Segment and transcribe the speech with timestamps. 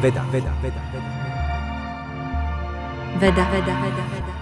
[0.00, 1.12] Veda, veda, veda, veda.
[3.20, 4.32] Veda, veda, veda, veda.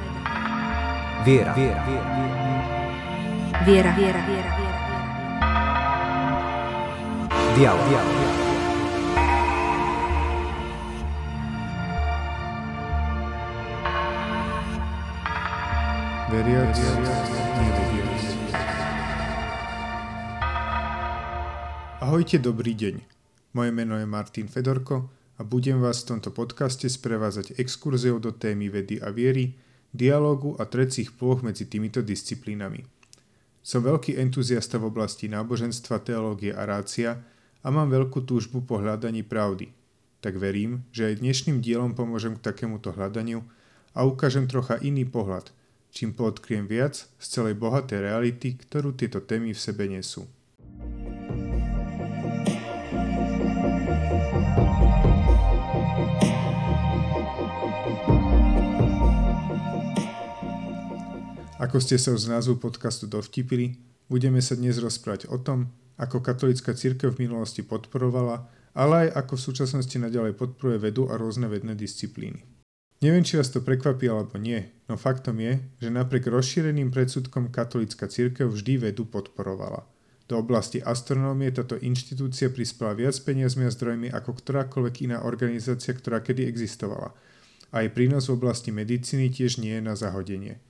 [1.25, 2.07] Viera, viera, viera.
[3.67, 4.79] Viera, viera, viera, viera.
[7.59, 8.15] Dialog, dialog.
[16.31, 16.79] Veriac,
[17.59, 18.23] nevediac.
[21.99, 23.03] Ahojte, dobrý deň.
[23.59, 28.69] Moje meno je Martin Fedorko a budem vás v tomto podcaste sprevázať exkurziou do témy
[28.69, 29.55] vedy a viery,
[29.95, 32.83] dialógu a trecích ploch medzi týmito disciplínami.
[33.63, 37.23] Som veľký entuziasta v oblasti náboženstva, teológie a rácia
[37.63, 39.71] a mám veľkú túžbu po hľadaní pravdy.
[40.19, 43.47] Tak verím, že aj dnešným dielom pomôžem k takémuto hľadaniu
[43.95, 45.55] a ukážem trocha iný pohľad–
[45.91, 50.29] čím poodkriem viac z celej bohatej reality, ktorú tieto témy v sebe nesú.
[61.69, 63.77] Ako ste sa z názvu podcastu dovtipili,
[64.09, 65.69] budeme sa dnes rozprávať o tom,
[66.01, 71.21] ako katolická církev v minulosti podporovala, ale aj ako v súčasnosti nadalej podporuje vedu a
[71.21, 72.41] rôzne vedné disciplíny.
[73.05, 78.09] Neviem, či vás to prekvapí alebo nie, no faktom je, že napriek rozšíreným predsudkom katolická
[78.09, 79.85] církev vždy vedu podporovala.
[80.25, 86.25] Do oblasti astronómie táto inštitúcia prispela viac peniazmi a zdrojmi ako ktorákoľvek iná organizácia, ktorá
[86.25, 87.13] kedy existovala.
[87.77, 90.65] A jej prínos v oblasti medicíny tiež nie je na zahodenie.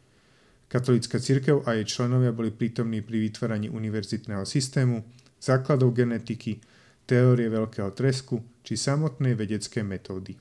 [0.68, 5.00] Katolická církev a jej členovia boli prítomní pri vytváraní univerzitného systému,
[5.40, 6.60] základov genetiky,
[7.08, 10.36] teórie veľkého tresku či samotnej vedeckej metódy.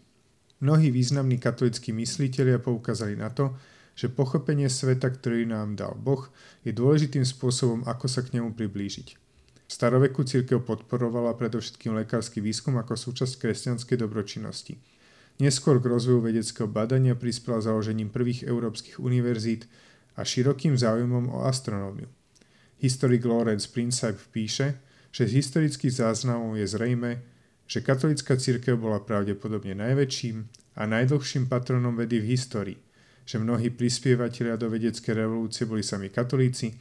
[0.59, 3.55] Mnohí významní katolíckí mysliteľia poukázali na to,
[3.95, 6.27] že pochopenie sveta, ktorý nám dal Boh,
[6.67, 9.07] je dôležitým spôsobom, ako sa k nemu priblížiť.
[9.67, 14.75] V staroveku církev podporovala predovšetkým lekársky výskum ako súčasť kresťanskej dobročinnosti.
[15.37, 19.69] Neskôr k rozvoju vedeckého badania prispela založením prvých európskych univerzít
[20.17, 22.09] a širokým záujmom o astronómiu.
[22.81, 24.81] Historik Lawrence Prinsep píše,
[25.13, 27.11] že z historických záznamov je zrejme,
[27.69, 30.37] že katolická církev bola pravdepodobne najväčším
[30.77, 32.79] a najdlhším patronom vedy v histórii,
[33.25, 36.77] že mnohí prispievateľia do vedeckej revolúcie boli sami katolíci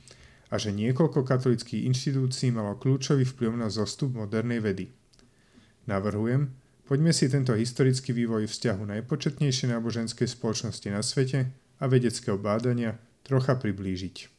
[0.53, 4.87] a že niekoľko katolických inštitúcií malo kľúčový vplyv na zostup modernej vedy.
[5.91, 6.55] Navrhujem,
[6.87, 11.51] poďme si tento historický vývoj vzťahu najpočetnejšej náboženskej spoločnosti na svete
[11.83, 12.95] a vedeckého bádania
[13.27, 14.37] trocha priblížiť.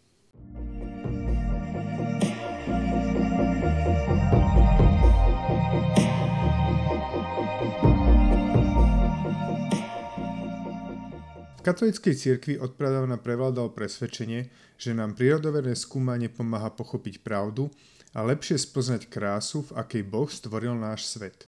[11.67, 14.47] katolíckej cirkvi odpradávna prevládal presvedčenie,
[14.79, 17.67] že nám prírodoverné skúmanie pomáha pochopiť pravdu
[18.15, 21.46] a lepšie spoznať krásu, v akej Boh stvoril náš svet.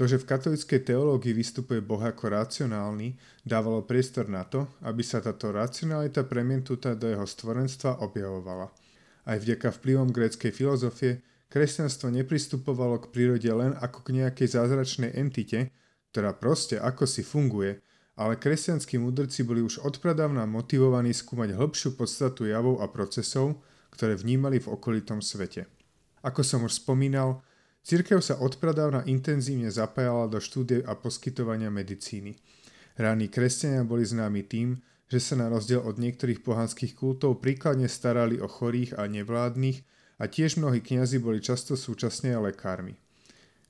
[0.00, 5.20] To, že v katolíckej teológii vystupuje Boh ako racionálny, dávalo priestor na to, aby sa
[5.20, 8.72] táto racionalita premietnutá do jeho stvorenstva objavovala.
[9.28, 11.20] Aj vďaka vplyvom gréckej filozofie
[11.52, 15.68] kresťanstvo nepristupovalo k prírode len ako k nejakej zázračnej entite,
[16.16, 17.76] ktorá proste ako si funguje–
[18.20, 23.64] ale kresťanskí mudrci boli už odpradávna motivovaní skúmať hĺbšiu podstatu javov a procesov,
[23.96, 25.64] ktoré vnímali v okolitom svete.
[26.20, 27.40] Ako som už spomínal,
[27.80, 32.36] Cirkev sa odpradávna intenzívne zapájala do štúdie a poskytovania medicíny.
[33.00, 38.38] Ráni kresťania boli známi tým, že sa na rozdiel od niektorých pohanských kultov príkladne starali
[38.38, 39.82] o chorých a nevládnych
[40.20, 42.94] a tiež mnohí kňazi boli často súčasne aj lekármi.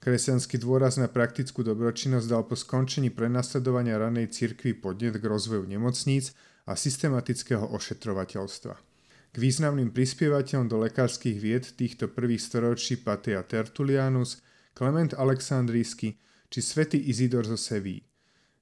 [0.01, 6.33] Kresťanský dôraz na praktickú dobročinnosť dal po skončení prenasledovania ranej cirkvi podnet k rozvoju nemocníc
[6.65, 8.90] a systematického ošetrovateľstva.
[9.31, 14.43] K významným prispievateľom do lekárskych vied týchto prvých storočí patria Tertulianus,
[14.75, 16.19] Klement Aleksandrísky
[16.51, 18.03] či svätý Izidor zo Seví.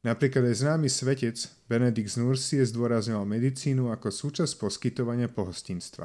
[0.04, 1.40] Napríklad aj známy svetec
[1.72, 6.04] Benedikt z Nursie zdôrazňoval medicínu ako súčasť poskytovania pohostinstva.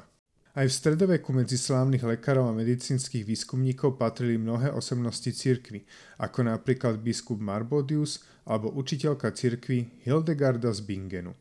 [0.54, 5.84] Aj v stredoveku medzi slávnych lekárov a medicínskych výskumníkov patrili mnohé osobnosti cirkvy,
[6.22, 11.34] ako napríklad biskup Marbodius alebo učiteľka cirkvy Hildegarda z Bingenu.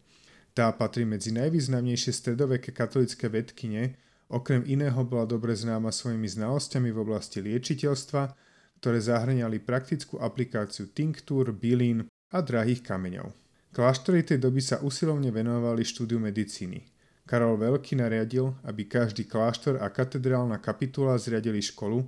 [0.52, 3.96] Tá patrí medzi najvýznamnejšie stredoveké katolické vedkine,
[4.28, 8.36] okrem iného bola dobre známa svojimi znalosťami v oblasti liečiteľstva,
[8.76, 13.32] ktoré zahrňali praktickú aplikáciu tinktúr, bylín a drahých kameňov.
[13.72, 16.84] Kláštory tej doby sa usilovne venovali štúdiu medicíny.
[17.24, 22.04] Karol Veľký nariadil, aby každý kláštor a katedrálna kapitula zriadili školu,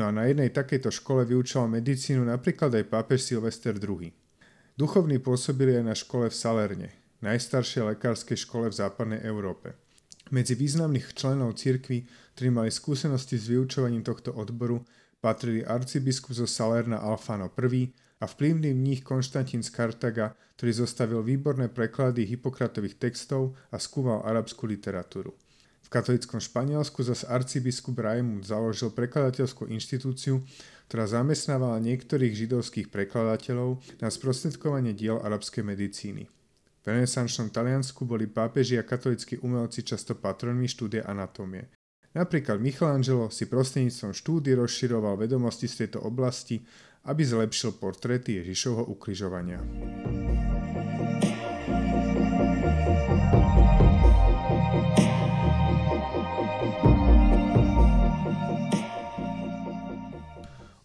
[0.00, 4.08] no a na jednej takejto škole vyučoval medicínu napríklad aj pápež Silvester II.
[4.80, 6.88] Duchovní pôsobili aj na škole v Salerne,
[7.22, 9.76] najstaršej lekárskej škole v západnej Európe.
[10.34, 12.02] Medzi významných členov cirkvy,
[12.34, 14.82] ktorí mali skúsenosti s vyučovaním tohto odboru,
[15.22, 17.82] patrili arcibiskup zo Salerna Alfano I
[18.20, 24.66] a vplyvný mních Konštantín z Kartaga, ktorý zostavil výborné preklady Hippokratových textov a skúmal arabskú
[24.66, 25.36] literatúru.
[25.86, 30.42] V katolickom Španielsku zas arcibiskup Raimund založil prekladateľskú inštitúciu,
[30.90, 36.26] ktorá zamestnávala niektorých židovských prekladateľov na sprostredkovanie diel arabskej medicíny.
[36.86, 41.66] V renesančnom Taliansku boli pápeži a katolíckí umelci často patronmi štúdia anatómie.
[42.14, 46.62] Napríklad Michelangelo si prostredníctvom štúdy rozširoval vedomosti z tejto oblasti,
[47.10, 49.58] aby zlepšil portréty Ježišovho ukrižovania.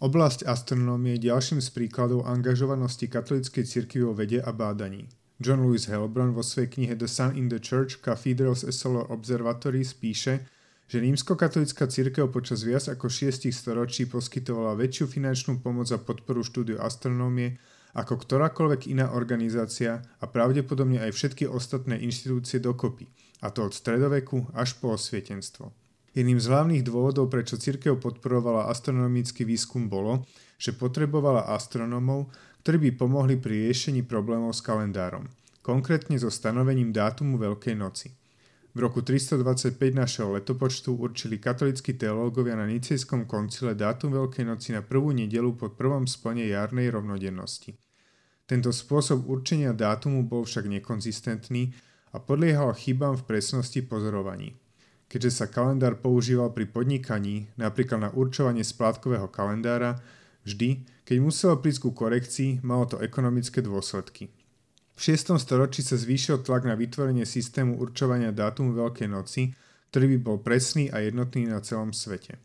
[0.02, 5.21] Oblasť astronómie je ďalším z príkladov angažovanosti katolíckej cirkvi vo vede a bádaní.
[5.42, 9.98] John Lewis Helbron vo svojej knihe The Sun in the Church Cathedrals and Solar Observatories
[9.98, 10.46] píše,
[10.86, 16.78] že rímskokatolická církev počas viac ako šiestich storočí poskytovala väčšiu finančnú pomoc a podporu štúdiu
[16.78, 17.58] astronómie
[17.92, 23.12] ako ktorákoľvek iná organizácia a pravdepodobne aj všetky ostatné inštitúcie dokopy,
[23.44, 25.76] a to od stredoveku až po osvietenstvo.
[26.12, 30.28] Jedným z hlavných dôvodov, prečo církev podporovala astronomický výskum bolo,
[30.60, 32.28] že potrebovala astronómov,
[32.62, 35.26] ktorí by pomohli pri riešení problémov s kalendárom,
[35.66, 38.14] konkrétne so stanovením dátumu Veľkej noci.
[38.72, 44.80] V roku 325 našeho letopočtu určili katolíckí teológovia na Nicejskom koncile dátum Veľkej noci na
[44.80, 47.76] prvú nedelu po prvom splne jarnej rovnodennosti.
[48.48, 51.76] Tento spôsob určenia dátumu bol však nekonzistentný
[52.16, 54.56] a podliehal chybám v presnosti pozorovaní.
[55.12, 60.00] Keďže sa kalendár používal pri podnikaní, napríklad na určovanie splátkového kalendára,
[60.42, 64.34] Vždy, keď muselo prísť ku korekcii, malo to ekonomické dôsledky.
[64.98, 65.38] V 6.
[65.42, 69.54] storočí sa zvýšil tlak na vytvorenie systému určovania dátumu Veľkej noci,
[69.90, 72.38] ktorý by bol presný a jednotný na celom svete.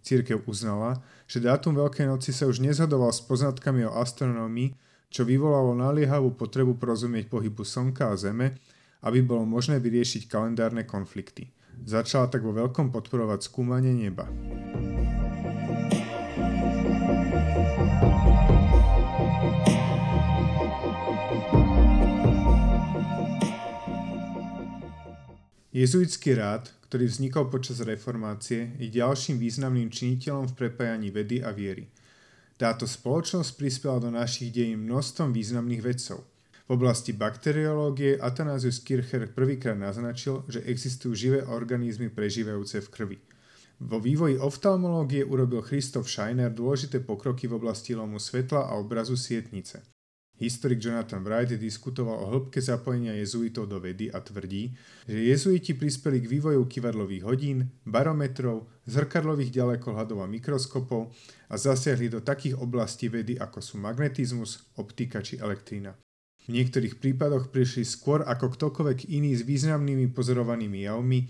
[0.00, 4.72] Církev uznala, že dátum Veľkej noci sa už nezhodoval s poznatkami o astronómii,
[5.08, 8.56] čo vyvolalo naliehavú potrebu porozumieť pohybu Slnka a Zeme,
[9.04, 11.52] aby bolo možné vyriešiť kalendárne konflikty.
[11.86, 14.26] Začala tak vo veľkom podporovať skúmanie neba.
[25.68, 31.92] Jezuitský rád, ktorý vznikol počas reformácie, je ďalším významným činiteľom v prepájaní vedy a viery.
[32.56, 36.24] Táto spoločnosť prispela do našich dejín množstvom významných vedcov.
[36.64, 43.18] V oblasti bakteriológie Athanasius Kircher prvýkrát naznačil, že existujú živé organizmy prežívajúce v krvi.
[43.84, 49.97] Vo vývoji oftalmológie urobil Christoph Scheiner dôležité pokroky v oblasti lomu svetla a obrazu sietnice.
[50.38, 54.70] Historik Jonathan Wright diskutoval o hĺbke zapojenia jezuitov do vedy a tvrdí,
[55.02, 61.10] že jezuiti prispeli k vývoju kivadlových hodín, barometrov, zrkadlových ďalekohľadov a mikroskopov
[61.50, 65.98] a zasiahli do takých oblastí vedy ako sú magnetizmus, optika či elektrína.
[66.46, 71.26] V niektorých prípadoch prišli skôr ako ktokoľvek iný s významnými pozorovanými javmi,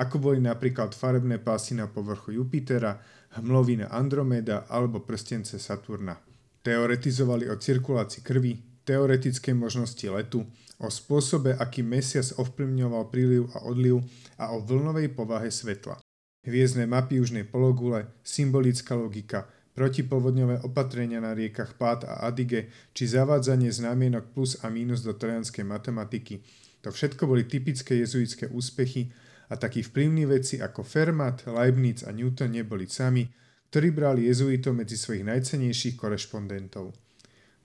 [0.00, 2.96] ako boli napríklad farebné pásy na povrchu Jupitera,
[3.36, 6.25] hmlovina Andromeda alebo prstence Saturna.
[6.66, 10.42] Teoretizovali o cirkulácii krvi, teoretickej možnosti letu,
[10.82, 14.02] o spôsobe, aký mesiac ovplyvňoval príliv a odliv
[14.34, 16.02] a o vlnovej povahe svetla.
[16.42, 19.46] Hviezdne mapy južnej pologule, symbolická logika,
[19.78, 25.62] protipovodňové opatrenia na riekach Pát a Adige či zavádzanie znamienok plus a mínus do trojanskej
[25.62, 26.42] matematiky.
[26.82, 29.14] To všetko boli typické jezuitské úspechy
[29.46, 33.22] a takí vplyvní veci ako Fermat, Leibniz a Newton neboli sami,
[33.70, 36.94] ktorý bral jezuitov medzi svojich najcenejších korešpondentov.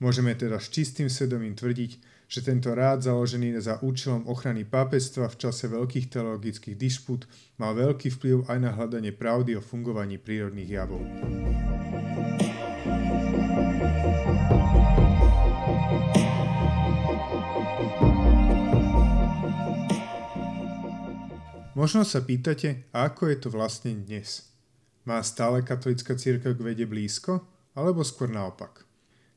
[0.02, 1.92] Môžeme teda s čistým svedomím tvrdiť,
[2.26, 7.28] že tento rád založený za účelom ochrany pápestva v čase veľkých teologických disput
[7.60, 11.04] mal veľký vplyv aj na hľadanie pravdy o fungovaní prírodných javov.
[21.78, 24.44] Možno sa pýtate, ako je to vlastne dnes–
[25.08, 27.42] má stále katolická církev k vede blízko?
[27.72, 28.84] Alebo skôr naopak?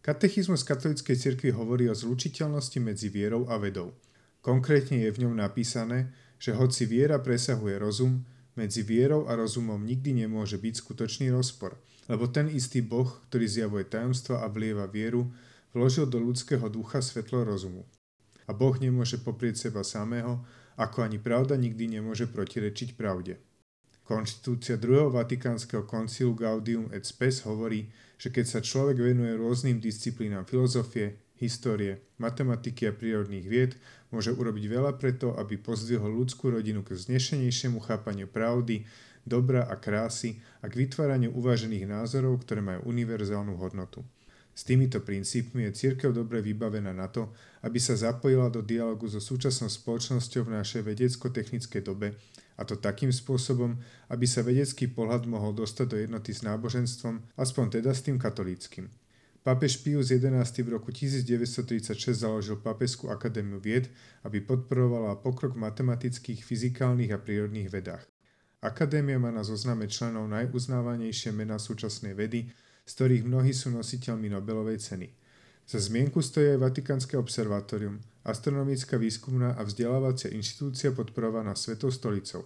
[0.06, 3.98] Katechizmus katolíckej cirkvi hovorí o zlučiteľnosti medzi vierou a vedou.
[4.46, 8.22] Konkrétne je v ňom napísané, že hoci viera presahuje rozum,
[8.56, 11.76] medzi vierou a rozumom nikdy nemôže byť skutočný rozpor,
[12.08, 15.28] lebo ten istý Boh, ktorý zjavuje tajomstva a vlieva vieru,
[15.76, 17.84] vložil do ľudského ducha svetlo rozumu.
[18.48, 20.46] A Boh nemôže poprieť seba samého,
[20.80, 23.42] ako ani pravda nikdy nemôže protirečiť pravde.
[24.06, 27.90] Konštitúcia druhého Vatikánskeho koncilu Gaudium et Spes hovorí,
[28.22, 33.74] že keď sa človek venuje rôznym disciplínám filozofie, histórie, matematiky a prírodných vied,
[34.14, 38.86] môže urobiť veľa preto, aby pozdvihol ľudskú rodinu k vznešenejšiemu chápaniu pravdy,
[39.26, 44.06] dobra a krásy a k vytváraniu uvážených názorov, ktoré majú univerzálnu hodnotu.
[44.56, 47.36] S týmito princípmi je církev dobre vybavená na to,
[47.68, 52.16] aby sa zapojila do dialogu so súčasnou spoločnosťou v našej vedecko-technickej dobe
[52.56, 53.76] a to takým spôsobom,
[54.08, 58.88] aby sa vedecký pohľad mohol dostať do jednoty s náboženstvom, aspoň teda s tým katolíckým.
[59.46, 63.94] Pápež Pius XI v roku 1936 založil Pápežskú akadémiu vied,
[64.26, 68.02] aby podporovala pokrok v matematických, fyzikálnych a prírodných vedách.
[68.66, 72.50] Akadémia má na zozname členov najuznávanejšie mená súčasnej vedy,
[72.86, 75.10] z ktorých mnohí sú nositeľmi Nobelovej ceny.
[75.66, 82.46] Za zmienku stojí aj Vatikánske observatórium, astronomická výskumná a vzdelávacia inštitúcia podporovaná Svetou stolicou.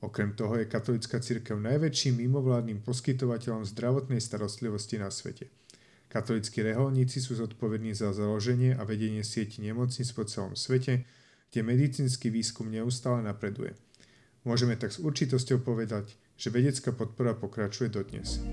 [0.00, 5.52] Okrem toho je katolická církev najväčším mimovládnym poskytovateľom zdravotnej starostlivosti na svete.
[6.12, 11.08] Katolíckí reholníci sú zodpovední za založenie a vedenie sieti nemocníc po celom svete,
[11.50, 13.76] kde medicínsky výskum neustále napreduje.
[14.44, 18.44] Môžeme tak s určitosťou povedať, že vedecká podpora pokračuje dodnes.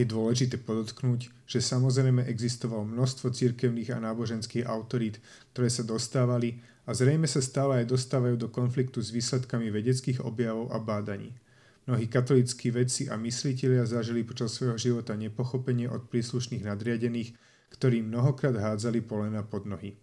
[0.00, 5.20] Je dôležité podotknúť, že samozrejme existovalo množstvo cirkevných a náboženských autorít,
[5.52, 6.56] ktoré sa dostávali
[6.88, 11.36] a zrejme sa stále aj dostávajú do konfliktu s výsledkami vedeckých objavov a bádaní.
[11.84, 17.36] Mnohí katolíckí vedci a myslitelia zažili počas svojho života nepochopenie od príslušných nadriadených,
[17.76, 20.00] ktorí mnohokrát hádzali polena pod nohy.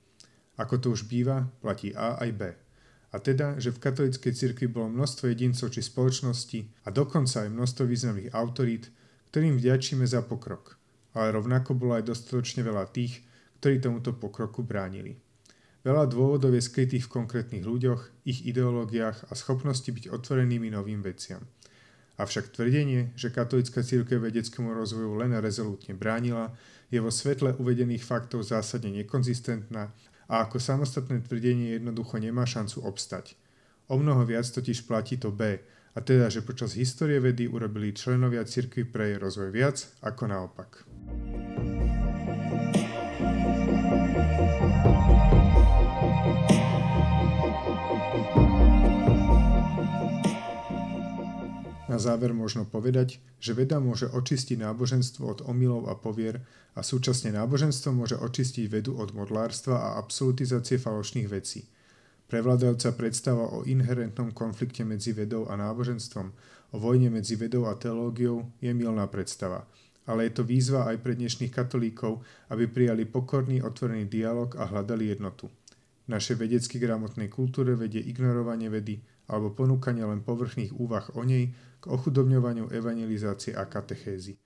[0.62, 2.42] Ako to už býva, platí A aj B.
[3.10, 7.84] A teda, že v katolíckej cirkvi bolo množstvo jedincov či spoločnosti a dokonca aj množstvo
[7.90, 8.94] významných autorít,
[9.38, 10.82] ktorým vďačíme za pokrok,
[11.14, 13.22] ale rovnako bolo aj dostatočne veľa tých,
[13.62, 15.14] ktorí tomuto pokroku bránili.
[15.86, 21.46] Veľa dôvodov je skrytých v konkrétnych ľuďoch, ich ideológiách a schopnosti byť otvorenými novým veciam.
[22.18, 26.50] Avšak tvrdenie, že katolická církev vedeckému rozvoju len rezolútne bránila,
[26.90, 29.94] je vo svetle uvedených faktov zásadne nekonzistentná
[30.26, 33.38] a ako samostatné tvrdenie jednoducho nemá šancu obstať.
[33.86, 35.62] O mnoho viac totiž platí to B,
[35.98, 40.86] a teda, že počas histórie vedy urobili členovia cirkvi pre jej rozvoj viac ako naopak.
[51.90, 56.46] Na záver možno povedať, že veda môže očistiť náboženstvo od omylov a povier
[56.78, 61.66] a súčasne náboženstvo môže očistiť vedu od modlárstva a absolutizácie falošných vecí–
[62.28, 66.28] Prevládajúca predstava o inherentnom konflikte medzi vedou a náboženstvom,
[66.72, 69.64] o vojne medzi vedou a teológiou je milná predstava.
[70.08, 72.20] Ale je to výzva aj pre dnešných katolíkov,
[72.52, 75.48] aby prijali pokorný otvorený dialog a hľadali jednotu.
[76.08, 81.52] V našej vedecky gramotnej kultúre vedie ignorovanie vedy alebo ponúkanie len povrchných úvah o nej
[81.80, 84.40] k ochudobňovaniu evangelizácie a katechézy.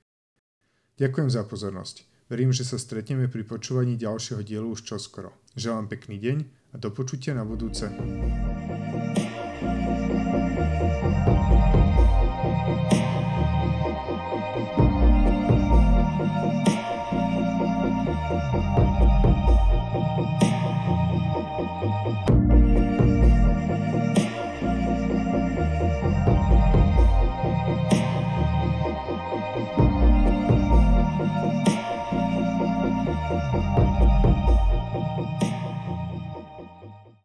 [0.97, 2.05] Ďakujem za pozornosť.
[2.29, 5.33] Verím, že sa stretneme pri počúvaní ďalšieho dielu už čoskoro.
[5.57, 7.91] Želám pekný deň a do počutia na budúce.